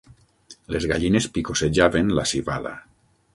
[0.75, 2.73] Les gallines picossejaven la civada.